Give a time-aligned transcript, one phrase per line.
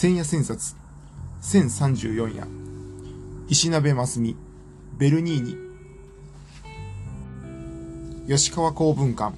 [0.00, 0.76] 千夜千冊、
[1.42, 2.46] 1034夜、
[3.50, 4.34] 石鍋ますみ、
[4.96, 5.58] ベルニーニ、
[8.26, 9.36] 吉川公文館。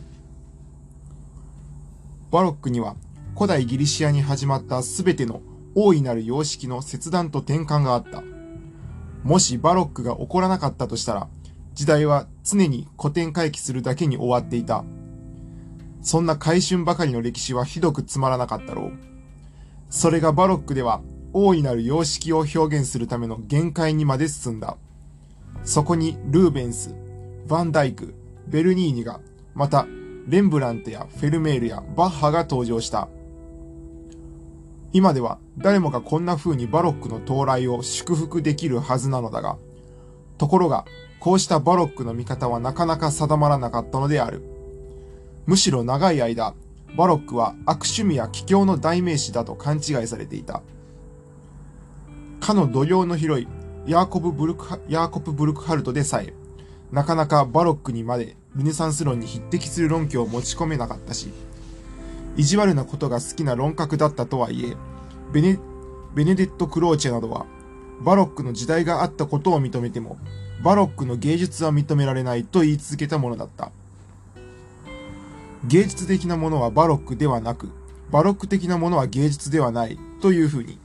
[2.30, 2.94] バロックには
[3.34, 5.42] 古代ギリシアに始まったすべての
[5.74, 8.22] 大いなる様式の切断と転換があった。
[9.24, 11.28] もしバロックが起こらなかったとしたら、
[11.74, 14.84] 時代は常に古典回帰するだけに終わっていた。
[16.02, 19.11] そんな回春ばかりの歴史はひどくつまらなかったろう。
[19.92, 21.02] それがバロックでは
[21.34, 24.78] 大いなる様式を表現するための限界にまで進んだ。
[25.64, 26.94] そこにルーベンス、
[27.46, 28.14] ヴァンダイク、
[28.48, 29.20] ベルニーニが、
[29.54, 29.86] また
[30.26, 33.08] レンブラントやフェルメールやバッハが登場した。
[34.94, 39.58] 今では誰もがこんな風にバロックの到来を祝福できるはずなのだが、
[40.38, 40.86] ところが
[41.20, 44.42] こうしたバロックの見方はなかなか定まらなかったのである。
[45.44, 46.54] むしろ長い間、
[46.96, 50.62] バロックは悪趣味や奇境の代名詞だと勘違いされていた。
[52.40, 53.48] かの土曜の広い
[53.86, 56.34] ヤーコブ・ブルクヤーコブ・ブルクハルトでさえ、
[56.90, 61.32] なかなかバロックにまでルネサンス論に匹敵する論拠を持ち込めなかったし、
[62.36, 64.76] 意地悪なことが好きな論客だったとはいえ、
[65.32, 65.58] ベネ、
[66.14, 67.46] ベネデット・クローチェなどは、
[68.00, 70.18] バロックの時代があったことを認めても、
[70.62, 73.72] バロックの芸術は認められないと言い続けたものだった。
[75.66, 77.70] 芸術的なものはバロックではなく、
[78.10, 80.78] バロック的なものは芸術ではないというふうに。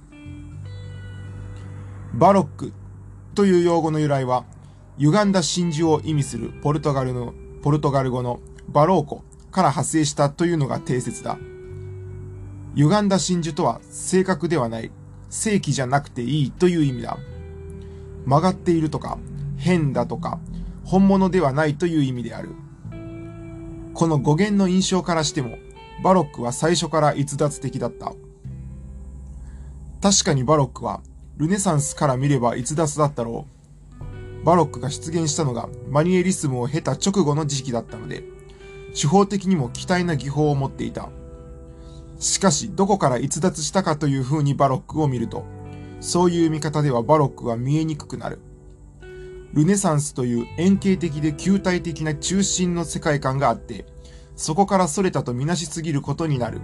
[2.13, 2.73] バロック
[3.35, 4.45] という用語の由来は、
[4.97, 11.37] 歪んだ真珠を意味するポルトガルの、ポルトガル語のバローコから派生したというのが定説だ。
[12.75, 14.91] 歪んだ真珠とは正確ではない、
[15.29, 17.17] 正規じゃなくていいという意味だ。
[18.25, 19.17] 曲がっているとか、
[19.57, 20.39] 変だとか、
[20.83, 22.49] 本物ではないという意味である。
[23.97, 25.57] この語源の印象からしても、
[26.03, 28.13] バロックは最初から逸脱的だった。
[30.03, 31.01] 確かにバロックは、
[31.37, 33.47] ルネサンスから見れば逸脱だったろ
[34.43, 34.45] う。
[34.45, 38.21] バロックが出現したのがマニエリスムを経た直後の時期だったので、
[38.93, 41.09] 手法的にも期待な技法を持っていた。
[42.19, 45.43] しかし、どこから逸脱したかという風にバロックを見ると、
[46.01, 48.37] そういう見方ではバロックは見えにくくなる。
[49.53, 53.85] ルネサンスという円形的で球体的な中心の世界観があって、
[54.35, 56.61] そこから逸れたとみなしすぎることになる。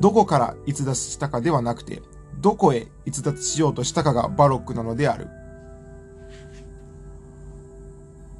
[0.00, 2.02] どこから逸脱したかではなくて、
[2.40, 5.28] どこへ逸脱しようとしたかがバロックなのである。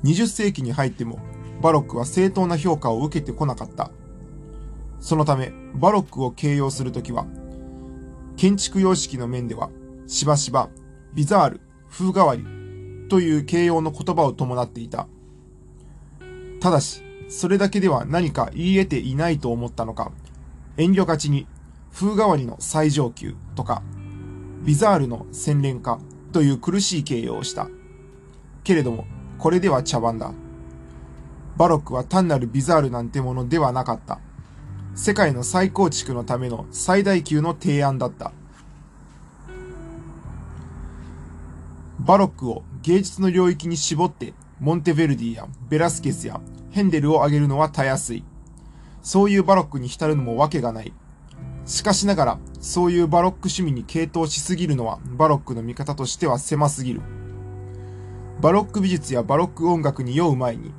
[0.03, 1.19] 20世紀に入っても、
[1.63, 3.91] バロックは正当な評価を受けてこなかった。
[5.01, 7.27] そのため、バロックを形容するときは、
[8.37, 9.71] 建築様式の面では、
[10.07, 10.69] しばしば、
[11.15, 11.61] ビザール、
[11.91, 12.45] 風変わり、
[13.09, 15.07] という形容の言葉を伴っていた。
[16.61, 20.13] ただし、それだけでは何か言い得ていないと思ったのか、
[20.77, 21.47] 遠慮がちに
[21.93, 23.83] 風変わりの最上級とか、
[24.65, 26.01] ビザールの洗練化
[26.33, 27.69] という苦しい形容をした。
[28.65, 29.07] けれども、
[29.39, 30.33] これでは茶番だ。
[31.57, 34.19] バロックは単なるビザールなんてものではなかった。
[34.95, 38.33] 世界の再構築のための最大級の提案だった。
[42.01, 46.39] バロックを芸術の領域に絞ってモンテヴェルディやベラスケスや
[46.71, 48.23] ヘンデルを挙げるのはたやすい。
[49.01, 50.93] そういうバロックに浸るのもわけがない。
[51.65, 57.01] しかしながら、そういうバロック趣味に傾倒しすぎるのはバロックの見方としては狭すぎる。
[58.43, 60.75] バロック美術やバロック音楽に酔う前に、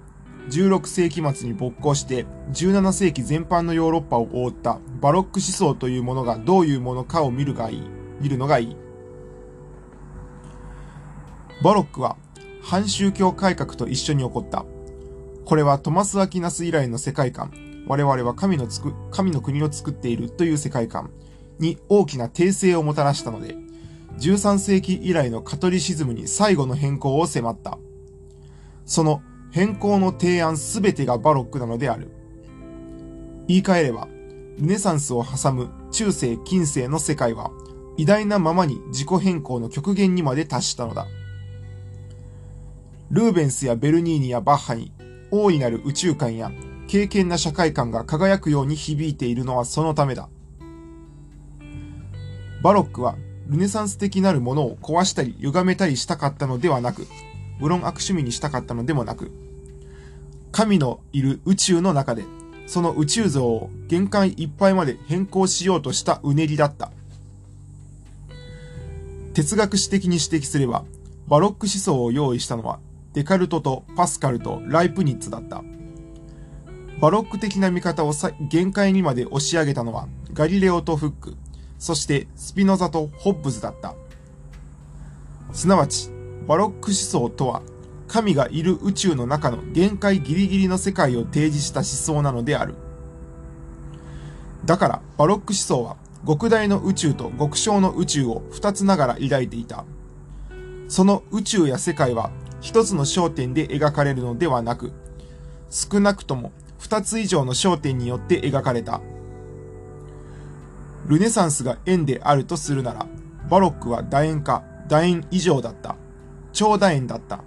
[0.52, 7.90] 16世紀末に勃興して17世紀全般のヨーロッパを覆ったバロック思想というものがどういうものかを見るがいい。
[8.22, 8.85] 見るのがいい。
[11.62, 12.18] バロックは
[12.62, 14.66] 反宗教改革と一緒に起こった。
[15.46, 17.52] これはトマス・アクィナス以来の世界観、
[17.88, 21.12] 我々は神のつく、神の国を作っているという世界観
[21.60, 23.56] に大きな訂正をもたらしたので、
[24.20, 27.78] 13世紀以来のカトリシズムに最後の変更を迫った。
[28.86, 29.22] その
[29.52, 32.12] 変更の提案すべてがバロックなのである。
[33.48, 34.08] 言い換えれば、
[34.58, 37.52] ルネサンスを挟む中世近世の世界は
[37.98, 41.06] 偉大なままに自己変更の極限にまで達したのだ。
[43.12, 44.92] ルーベンスやベルニーニやバッハに
[45.30, 46.52] 大いなる宇宙観や
[46.88, 50.28] 敬虔な社会観が輝くように響いているのはそのためだ。
[52.64, 53.16] バロックは
[53.48, 57.06] ルネサンス的なるものを壊したり歪めたりしたかったのではなく、
[57.60, 59.32] 無論悪趣味にしたかったのでもなく、
[60.52, 62.24] 神のいる宇宙の中で、
[62.66, 66.92] その宇宙像を限界いっぱいまで変更しようとしたうねりだった。
[69.36, 70.86] 哲学史的に指摘すれば、
[71.28, 72.80] バロック思想を用意したのは
[73.16, 75.64] デカルトとパスカルとライプニッツだった。
[77.00, 78.14] バロック的な見方を
[78.50, 81.38] 限界にまで押し上げたのはガリレオとフック、
[81.80, 83.96] そしてスピノザとホッブズだった。
[85.54, 86.12] すなわち、
[86.48, 87.62] バロック思想とは、
[88.08, 92.76] 神がいる宇宙の中の限界ギリギリの世界を提示した思想なのである。
[94.66, 95.96] だから、バロック思想は、
[96.28, 99.86] 極大の宇宙と極小の宇宙を二つながら抱いていた。
[100.88, 102.32] その宇宙や世界は
[102.66, 104.92] 一つの焦点で描かれるのではなく、
[105.70, 109.02] 少なくとも二つ以上の焦点によって描かれた。
[111.06, 113.06] ルネサンスが円であるとするなら、
[113.52, 115.96] バロックは楕円か楕円以上だった。
[116.54, 117.44] 超楕円だった。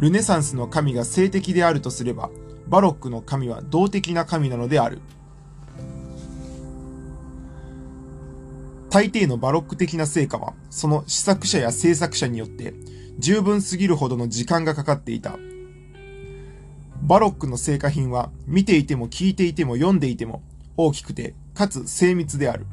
[0.00, 2.28] ルネサンスの神が性的であるとすれば、
[2.66, 5.00] バロックの神は動的な神なのである。
[8.96, 12.72] 大抵のバロック的な成果は、その試作者や制作者によって
[13.18, 15.36] 十分すぎるほどの時間がかかっていた。
[17.02, 20.42] バロックの成果品は見ていても聞いていても読んでいても
[20.78, 22.64] 大きくてかつ精密である。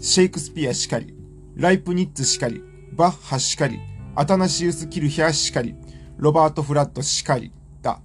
[0.00, 1.14] シェイクスピアしかり、
[1.54, 3.78] ライプニッツしかり、バッハしかり、
[4.16, 5.76] アタナシウス・キルヒャしかり、
[6.16, 7.52] ロバート・フラットしかり
[7.82, 8.00] だ。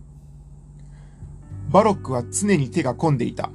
[1.72, 3.50] バロックは常に手が込んでいた。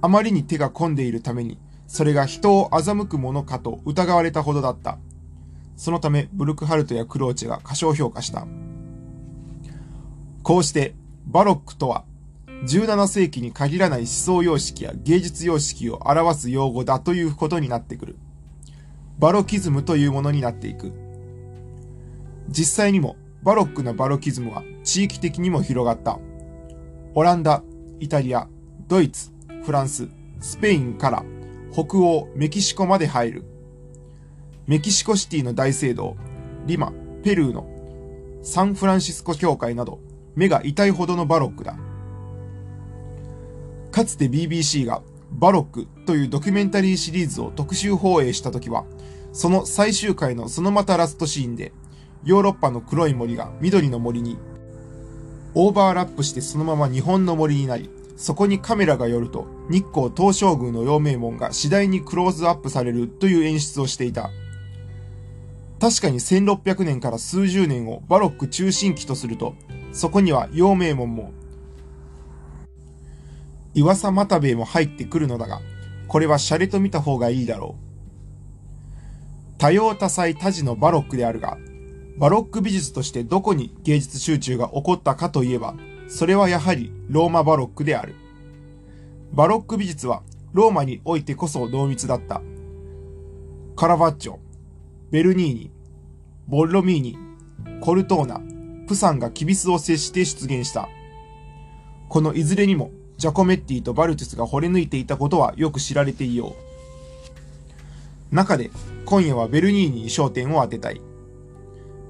[0.00, 1.58] あまりに手が込んでいるために、
[1.90, 4.98] それが人を欺くものかと疑われたほどだった。
[5.76, 8.46] そのため、ブルクハルトやクローチェが過小評価した。
[10.44, 10.94] こうして、
[11.26, 12.04] バロックとは、
[12.64, 18.16] 17世紀に限らない思想様式や芸術様式を表す用語だということになってくる。
[19.18, 20.92] バロキズムというものになっていく。
[22.48, 26.20] 実際にも、バロックなバロキズムは地域的にも広がった。
[27.16, 27.64] オランダ、
[27.98, 28.46] イタリア、
[28.86, 29.32] ドイツ、
[29.64, 30.08] フランス、
[30.38, 31.24] スペインから
[31.72, 33.44] 北欧メキシコまで入る。
[34.66, 36.16] メキシコシティの大聖堂、
[36.66, 37.68] リマ、ペルーの
[38.42, 40.00] サンフランシスコ教会など、
[40.34, 41.76] 目が痛いほどのバロックだ。
[43.92, 48.84] かつて BBC がバロックというドキュメンタリーシリーズを特集放映した時は、
[49.32, 51.72] その最終回のそのまたラストシーンで、
[52.24, 54.38] ヨーロッパの黒い森が緑の森に、
[55.54, 57.90] オーバーラップしてそのまま日本の森になり、
[58.20, 64.28] そこにカメラが寄ると、日光東照宮の陽明門が次第にクローズアップされるという演出をしていた。
[65.80, 69.54] 確かに1600年から数十年をバロック中心期とすると、
[69.92, 71.32] そこには陽明門も、
[73.72, 75.62] 岩佐又兵衛も入ってくるのだが、
[76.06, 79.56] これはシャレと見た方がいいだろう。
[79.56, 81.56] 多様多彩多事のバロックであるが、
[82.18, 85.74] バロック美術としてどこに芸術集中が起こったかといえば、
[86.10, 88.16] それはやはりローマバロックである。
[89.32, 90.22] バロック美術は
[90.52, 92.42] ローマにおいてこそ濃密だった。
[93.76, 94.38] カラバッチョ、
[95.12, 95.70] ベルニーニ、
[96.48, 97.16] ボッロミーニ、
[97.80, 98.40] コルトーナ、
[98.88, 100.88] プサンがキビスを接して出現した。
[102.08, 106.56] このいずれにもジャコメッティとバルトゥスが惚れ抜いていたことはよく知られていよ
[108.32, 108.34] う。
[108.34, 108.72] 中で
[109.04, 111.00] 今夜はベルニーニに焦点を当てたい。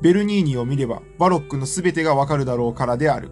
[0.01, 3.31] ベルニーニを見ればバロックの全てがわかるだろうからである。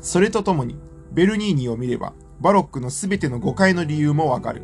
[0.00, 0.76] それとともに、
[1.12, 4.62] ベルニーニを見れば、バロックのすべての誤解の理由もわかる。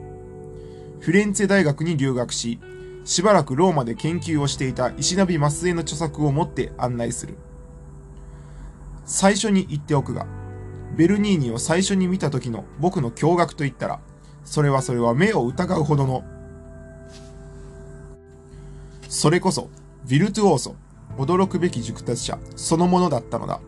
[1.00, 2.58] フィレンツェ大学に留学し、
[3.04, 7.36] しばらくローマで研究をしていた石ナビマスエの著作を持って案内する。
[9.04, 10.26] 最初に言っておくが、
[10.96, 14.00] ベルニーニを最初に見た時の僕の驚愕と言ったら、
[14.44, 16.24] それはそれは目を疑うほどの、
[19.08, 19.70] それこそ、
[20.06, 20.76] ヴィルトゥオーソ、
[21.18, 23.60] 驚くべき熟達者そのものだったのだ。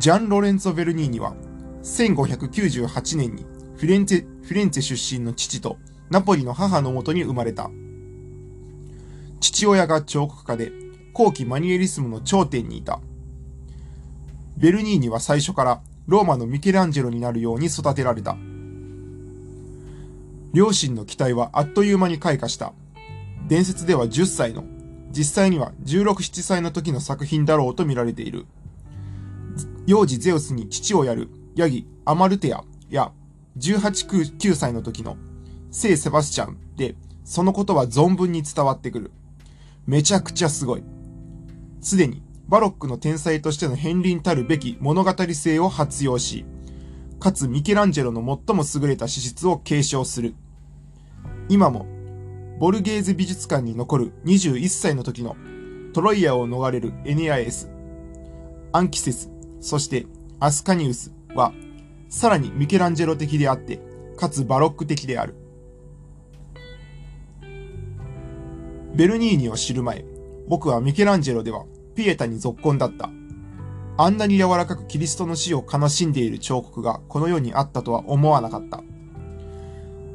[0.00, 1.34] ジャン・ロレンツォ・ベルニーニは、
[1.82, 3.44] 1598年に
[3.76, 5.76] フィレンツェ、フィレンツェ出身の父と
[6.08, 7.70] ナポリの母のもとに生まれた。
[9.40, 10.72] 父親が彫刻家で、
[11.12, 12.98] 後期マニエリスムの頂点にいた。
[14.56, 18.38] ベルニーニは最初からローマのミケランジェロになるように育てられた。
[20.54, 22.72] 両親の期待はあっという間に開花した。
[23.48, 24.64] 伝説では10歳の、
[25.10, 28.46] 実際には16、7歳の時の作品だろうと見られている。
[29.86, 33.12] 幼児ゼウスに父をやるヤギアマルテアや
[33.58, 35.16] 18、9歳の時の
[35.70, 36.94] 聖セバスチャンで、
[37.24, 39.10] そのことは存分に伝わってくる。
[39.86, 40.84] めちゃくちゃすごい。
[41.80, 46.44] すでにバロックの天才としての片鱗たるべき物語性を発用し、
[47.20, 50.34] かつミケランジェロの最も優れた資質を継承する。
[51.48, 51.86] 今も、
[52.58, 55.36] ボルゲーゼ美術館に残る21歳の時の
[55.92, 57.70] トロイアを逃れるエネアエス、
[58.72, 59.29] アンキセス、
[59.60, 60.06] そして
[60.38, 61.52] アスカニウスは、
[62.08, 63.80] さらにミケランジェロ的であって、
[64.16, 65.34] かつバロック的である。
[68.94, 70.04] ベルニーニを知る前、
[70.48, 71.64] 僕はミケランジェロでは
[71.94, 73.10] ピエタに続婚だった。
[73.96, 78.82] あんなに柔らかくキリストの死を悲しんでいる彫刻がこの世にあったとは思わなかった。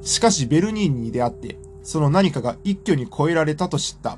[0.01, 4.17] しかしベルニーニに出会って、その何かが一挙に超えられたと知った。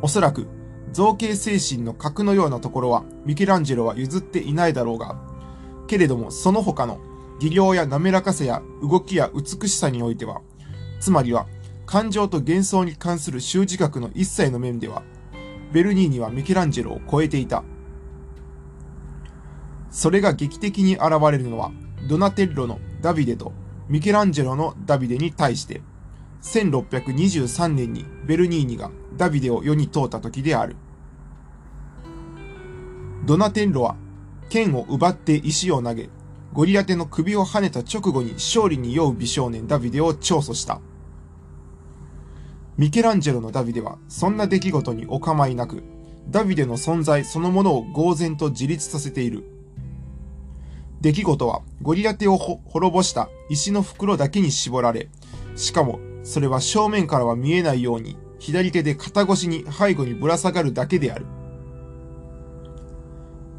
[0.00, 0.46] おそらく、
[0.92, 5.16] 造形精神の核のようなところはミケランジェロは譲っていないだろうが、
[5.86, 7.00] けれどもその他の
[7.40, 10.40] 技量や滑らかさや動きや美しさにおいては、
[11.00, 11.46] つまりは
[11.86, 15.02] 感情と幻想に関する習字学の一切の面では、
[15.72, 17.64] ベルニーニはミケランジェロを超えていた。
[19.90, 21.70] それが劇的に現れるのは、
[22.08, 23.52] ドナテッロのダビデと
[23.88, 25.80] ミケランジェロのダビデに対して、
[26.42, 30.76] 1623年にベルニーニがダビデを世に問うた時である。
[33.26, 33.96] ドナテッロは
[34.48, 36.08] 剣を奪って石を投げ、
[36.54, 40.80] ゴリアテの首を跳ねた直後に勝利に酔う美少年ダビデを調査した。
[42.78, 45.82] ミケランジェロのダビデはそんな出来事にお構いなく、
[46.30, 49.44] ダビデの存在そのものを呆然と自立させている。
[51.00, 55.10] 出来事はゴリラテを滅ぼした石の袋だけに絞られ、
[55.56, 61.26] しかもそれは正面からは見えないように左手で肩越しに背後にぶら下がるだけである。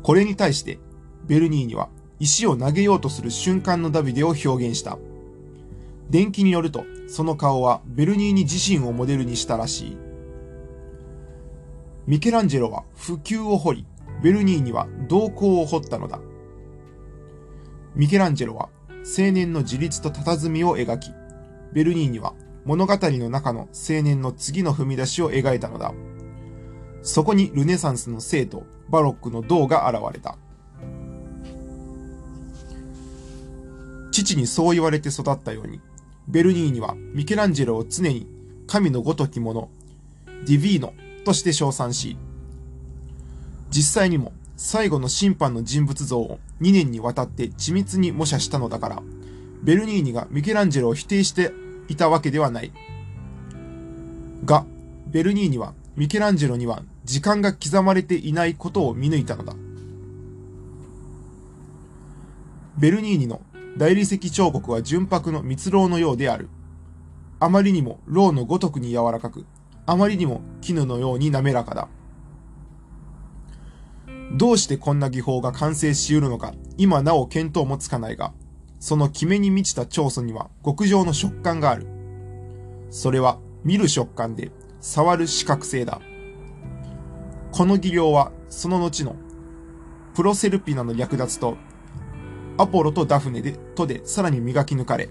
[0.04, 0.80] これに対して
[1.26, 4.98] ベルニーニは石を投げようとする瞬間のダビデを表現した。
[6.10, 9.98] 伝記によると、その顔はベルニーニ自身をモデルにしたらしい。
[12.08, 13.86] ミケランジェロは普及を掘り、
[14.24, 16.20] ベルニーニは動向を掘ったのだ。
[17.96, 18.70] ミケランジェロは
[19.18, 21.12] 青年の自立と佇みを描き、
[21.74, 22.34] ベルニーニは
[22.66, 25.94] 物語の中の青年の次の踏み出しを描いたのだ。
[27.02, 30.38] そこにルネサンスの生とバロックの銅が現れた。
[34.12, 35.80] 父にそう言われて育ったように、
[36.28, 38.28] ベルニーニはミケランジェロを常に
[38.68, 39.70] 神のごときもの、
[40.46, 40.94] ディヴィーノ
[41.26, 42.18] として称賛し、
[43.70, 49.02] 実際にも最後の審判の人物像を2年にわたって緻密に模写したのだから、
[49.64, 51.52] ベルニーニがミケランジェロを否定して
[51.90, 52.72] いたわけではない。
[54.46, 54.66] が、
[55.08, 59.54] ベルニーニはミケランジェロには時間が刻まれていないことを見抜いたのだ。
[62.78, 63.42] ベルニーニの
[63.78, 66.48] 大理石彫刻は純白の蜜蝋のようである。
[67.40, 69.46] あまりにも蝋のごとくに柔らかく、
[69.86, 71.88] あまりにも絹のように滑らかだ。
[74.38, 78.34] どうしてこんな技法が完成し得るのか、今なお見当もつかないが、
[78.80, 81.88] その決めに満ちた長祖には極上の食感がある。
[82.90, 86.02] それは見る食感で、触る視覚性だ。
[87.52, 89.16] この技量は、その後の
[90.16, 91.58] プロセルピナの略奪と
[92.58, 95.10] アポロとダフネで、とでさらに磨き抜かれ、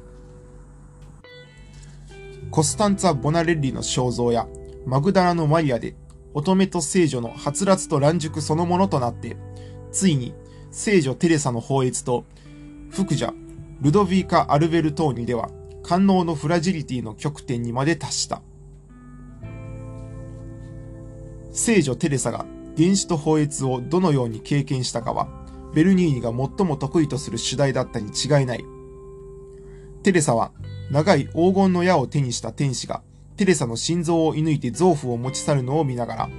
[2.51, 4.49] コスタンツァ・ボナレッリの肖像や、
[4.87, 5.95] マグダラのマリアで、
[6.35, 9.37] 乙女と聖女のはつらつと乱熟そのものとなって、
[9.93, 10.35] ついに、
[10.71, 12.25] 聖女テレサの法閲と、
[12.91, 13.35] 福者、
[13.81, 15.51] ルドヴィーカ・アルベルトーニでは、
[15.85, 18.43] 官能のフラジリティの極点にまで達した。
[21.53, 22.45] 聖女テレサが
[22.77, 25.29] 原子と法閲をどのように経験したかは、
[25.75, 28.65] ベルニーニが最も得意とする主題だったに違いない。
[30.03, 30.51] テレサは
[30.91, 33.03] 長い黄金の矢を手にした天使が
[33.37, 36.31] テレサの心臓を射抜いて臓腑を持ち去るのを見ながら、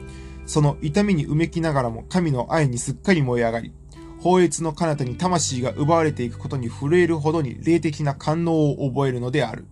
[0.46, 3.72] その痛みにうめきながらも神の愛にすっかり燃え上がり、
[4.22, 9.66] 法悦の彼方に魂が奪われていくことに震えるほどに霊的な感能を覚えるのである。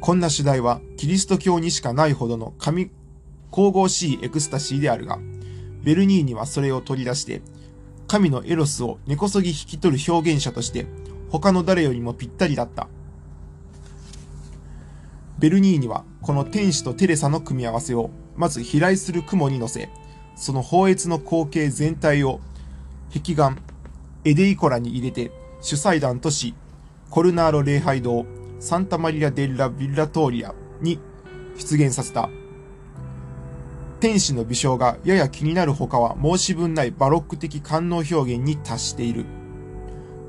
[0.00, 2.90] こんな主題はキリスト教にしかないほどの神、
[3.50, 5.18] 神々しいエクスタシーであるが、
[5.82, 7.42] ベルニーニはそれを取り出して
[8.06, 10.86] 神のエロスを根こそぎ引き取る表現者として、
[11.30, 12.88] 他の誰よりもぴったりだった。
[15.38, 19.88] ベルニーニはこの天使とテレサの組み合わせをまず飛来する雲に乗せ、
[20.36, 22.40] その法悦の光景全体を
[23.12, 23.54] 壁画
[24.24, 26.54] エディコラに入れて主祭壇とし、
[27.10, 28.24] コルナーロ礼拝堂
[28.58, 30.98] サンタマリア・デッラ・ビッラトーリアに
[31.58, 32.30] 出現させた。
[34.00, 39.26] 天使の微笑がやや気になる他は申し分ないバロック的官能表現に達している。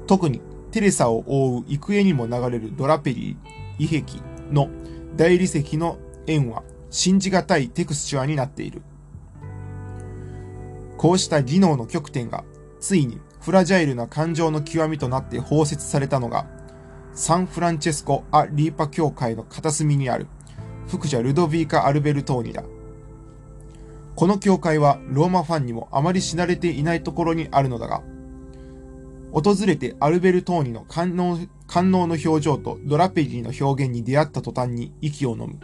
[0.06, 4.22] 特にテレサを覆う幾重にも流れるドラペリー、異壁
[4.52, 4.70] の
[5.16, 5.98] 大理石の
[6.28, 8.82] 円は信じがたいテクスチュアになっている。
[10.98, 12.44] こうした技能の極点が
[12.84, 16.48] ついにフラジャイルな感情の極みとなって包摂されたのが
[17.13, 20.28] サンフランチェスコ・ア・リーパ教会の片隅にある
[20.90, 22.62] 福者ルドビーカ・アルベルトーニだ。
[24.18, 28.04] この教会はローマファンにもあまり知られていないところにあるのだが、
[29.32, 35.58] 訪れてアルベルトーニの官能官能の表情とドラペリーの表現に出会った途端に息を飲む。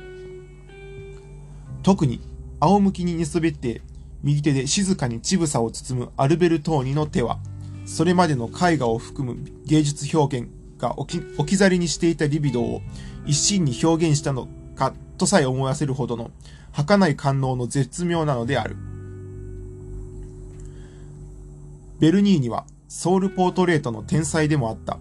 [1.83, 2.21] 特に
[2.61, 3.81] 仰向きに寝そべって
[4.23, 7.39] 右手で静かに乳房を包むアルベルトーニの手は、
[7.85, 12.81] それまでの絵画を含む芸術表現が置き置き去りにしていたリビドーを
[13.25, 16.31] 一身に表現したのかとさえ思わせるほどの
[16.71, 18.75] 儚い官能の絶妙なのである。
[21.99, 24.99] ベルニーニはソウルポートレートの天才でもあった。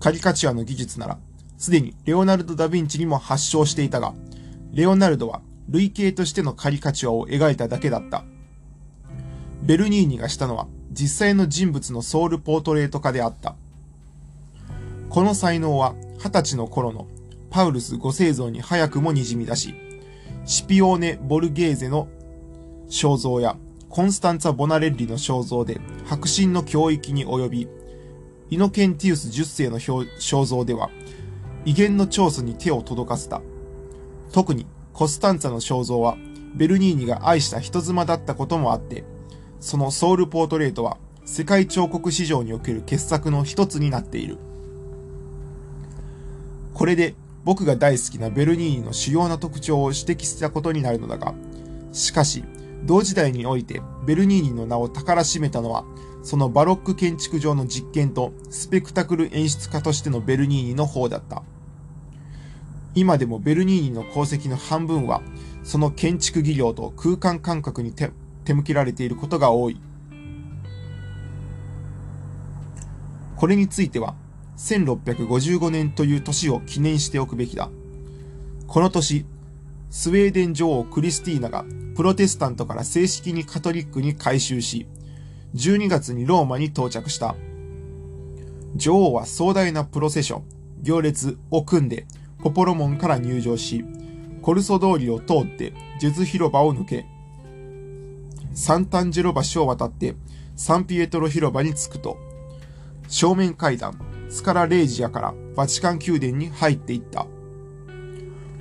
[0.00, 1.18] カリカチュアの技術なら、
[1.56, 4.14] すでにレオナルド・ダ・ヴィンチにも発祥していたが、
[4.72, 8.24] レオナルドは類型としてのカリカチュアを描いただけだった。
[9.62, 13.56] ベルニーニがしたのは実際の人物のソウルポートレート化であった。
[15.08, 17.06] この才能は二十歳の頃の
[17.50, 19.74] パウルス五世像に早くも滲み出し、
[20.44, 22.08] シピオーネ・ボルゲーゼの
[22.88, 23.56] 肖像や
[23.88, 27.68] コンスタンツァ・ボナレッリの肖像で白真の教育に及び、
[28.50, 30.90] イノケンティウス十世の肖像では
[31.64, 33.40] 威厳の調査に手を届かせた。
[34.32, 36.16] 特にコスタンツァの肖像は
[36.54, 39.04] ベルニーニが愛した人妻だったこともあって、
[39.58, 44.38] そのソウルポートレートは世界彫刻史上における傑作の一つになっている。
[46.74, 51.34] これで僕が大好きなベルニーニの主要な特徴を指摘したことになるのだが、
[51.92, 52.44] しかし、
[52.84, 55.84] 同時代においてベルニーニの名を宝しめたのは、
[56.22, 61.42] そのバロック建築上の実験とスペクタクル演出家としてのベルニーニの方だった。
[62.94, 65.22] 今でもベルニーニの功績の半分は、
[65.62, 69.80] その建築技量と空間感覚に手向けられていることが多い。
[73.36, 74.14] これについては、
[74.56, 77.68] 1655年という年を記念しておくべきだ。
[78.68, 79.26] この年、
[79.90, 81.64] スウェーデン女王クリスティーナが
[81.96, 84.86] プロテスタントから正式にカトリックに改宗し、
[85.54, 87.34] 12月にローマに到着した。
[88.76, 90.42] 女王は壮大なプロセッション、
[90.82, 92.06] 行列を組んで、
[92.44, 93.86] ポポロ門から入場し、
[94.42, 97.06] コルソ通りを通ってジェズ広場を抜け、
[98.52, 100.14] サンタンジェロ橋を渡って
[100.54, 102.18] サンピエトロ広場に着くと、
[103.08, 107.26] 正面階段、スカラレージアからバチカン宮殿に入っていった。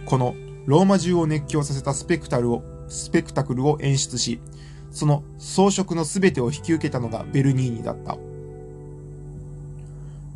[0.05, 0.33] この
[0.65, 4.39] ローマ中を熱狂させたスペクタルを、スペクタクルを演出し、
[4.91, 8.17] その装飾の全てを引き受けたのがベルニーニだった。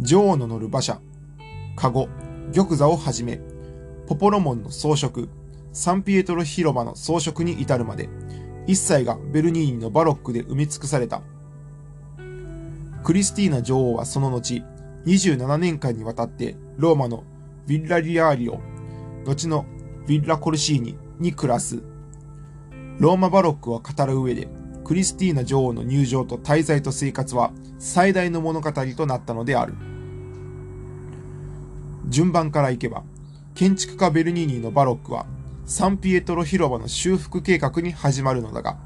[0.02, 1.00] 女王の乗る馬車、
[1.78, 2.10] カゴ、
[2.54, 3.40] 玉座をはじめ、
[4.08, 5.28] ポポロモンの装飾、
[5.74, 8.10] サンピエトロ広場の装飾に至るまで、
[8.68, 11.22] 一切がベルニーニのバロックで埋め尽くされた。
[13.04, 14.64] クリスティーナ女王はその後、
[15.06, 17.24] 27年間にわたってローマの
[17.68, 18.60] ヴィッラリアーリオ、
[19.26, 19.66] 後の
[20.08, 21.82] ヴィッラコルシーニに暮らす。
[23.00, 24.48] ローマバロックを語る上で、
[24.86, 29.76] クリスティーナ女王の入場と滞在と生活は最大の物語となったのである。
[32.08, 33.04] 順番からいけば、
[33.54, 35.26] 建築家ベルニーニのバロックは
[35.66, 38.78] サンピエトロ広場の修復計画に始まるのだが、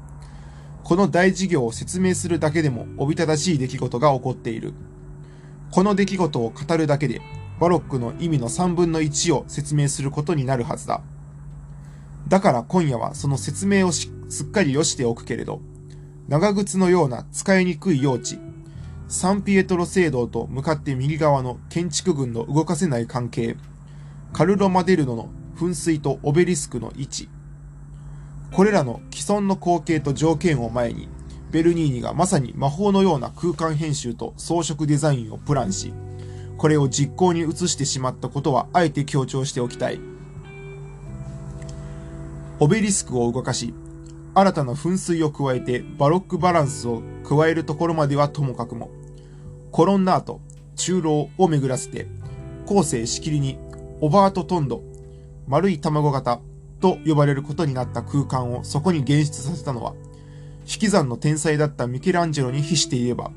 [0.82, 4.74] この大事業を説明するだけでもおびただしい出来事が起こっている。
[5.70, 7.20] この出来事を語るだけで、
[7.60, 11.00] バロックの意味の3分の1を説明することになるはずだ。
[12.28, 15.60] だから今夜はその説明をすっかりよしておくけれど、
[16.28, 18.38] 長靴のような使いにくい用地、
[19.12, 23.56] サンピエトロ聖堂と向かって右側の建築群の動かせない関係、
[24.32, 27.28] カルロ・マデルノの噴水とオベリスクの位置、
[28.52, 31.10] これらの既存の光景と条件を前に、
[31.50, 35.92] ベルニーニがまさに魔法のような空間編集と装飾デザインをプランし、
[36.56, 40.00] これを実行に移してしまったことはあえて強調しておきたい。
[42.60, 43.74] オベリスクを動かし、
[44.34, 48.90] 新たな噴水を加えてバロックバランスを加えるところまではともかくも、
[49.72, 50.42] コロンナート、
[50.76, 52.06] 中楼を巡らせて、
[52.66, 53.58] 後世しきりに
[54.02, 54.82] オバートトンド、
[55.48, 56.40] 丸い卵型
[56.80, 59.94] と呼ばれることになった空間をそこに現出させたのは、
[60.60, 63.30] 引き算の天才だったミケランジェロに比して言えば、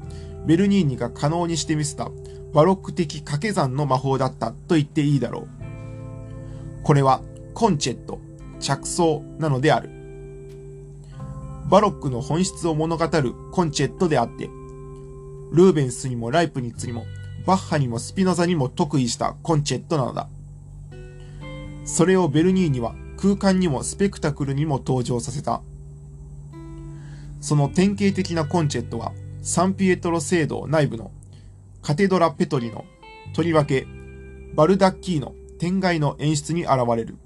[0.46, 2.10] ベルニーニが可能にしてみせた
[2.54, 5.48] バロック的掛け算の魔法だったと言っていいだろう。
[6.84, 7.22] これは
[7.54, 8.20] コンチェット、
[8.60, 9.90] 着想なのである。
[11.70, 14.50] バロックの本質を物語るコンチェットであって、
[15.56, 17.06] ルーベンスにもライプニッツにも、
[17.46, 20.28] バッハにもスピノザにも得意したコンチェットなのだ。
[21.86, 25.62] それをベルニーニは空間にもスペクタクルにも登場させた。
[27.40, 31.12] その典型的なコンチェットは、サンピエトロ聖堂内部の
[31.82, 32.84] カテドラ・ペトリの、
[33.34, 33.88] とりわけ、
[34.56, 37.18] バルダッキーノ天外の演出に現れる。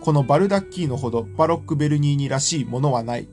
[0.00, 3.28] このバルダッキーノほどバロック・ベルニーニらしいものはない。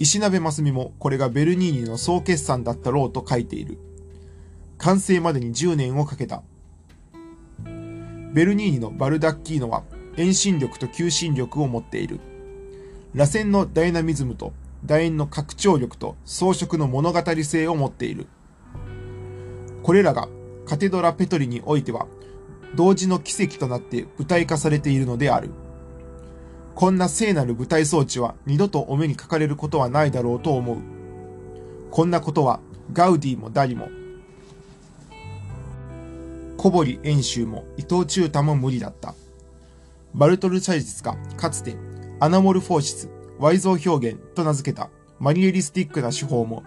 [0.00, 3.78] 石鍋ますみもこれがベルニーニの総決算だったろうと書いている。
[4.78, 6.44] 完成までに10年をかけた。
[8.32, 9.82] ベルニーニのバルダッキーノは
[10.16, 12.20] 遠心力と求心力を持っている。
[13.12, 14.52] 螺旋のダイナミズムと
[14.86, 18.28] 楕円の拡張力と装飾の物語性を持っている。
[19.82, 20.28] これらが
[20.64, 22.06] カテドラ・ペトリにおいては、
[22.76, 25.50] 同時の奇跡となって舞台化されているのである。
[26.78, 30.78] こんな聖なる舞台装置は二度とお目にかかれることはないだろうと思う。
[31.90, 32.60] こんなことは
[32.92, 33.88] ガウディもダリも、
[36.56, 39.16] 小堀遠州も伊藤忠太も無理だった。
[40.14, 41.74] バルトルチャイスがかつて
[42.20, 43.10] アナモルフォーシス、
[43.40, 44.88] Y 像表現と名付けた
[45.18, 46.62] マリエリスティックな手法も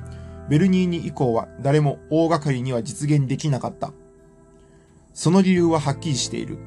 [0.50, 3.94] ベルニーニ以降は誰も大掛かりには実現できなかった。
[5.14, 6.58] その理由ははっきりしている。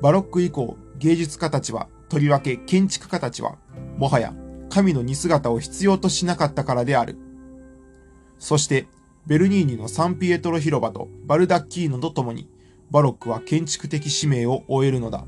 [0.00, 3.56] バロック以降、芸術家たちは、とりわけ建築家たちは、
[3.96, 4.34] もはや
[4.68, 7.16] 神の似姿を必要としなかったからである。
[8.38, 8.86] そして、
[9.26, 12.50] ベルニーニのサンピエトロ広場とバルダッキーノと共に、
[12.90, 15.24] バロックは建築的使命を終えるのだ。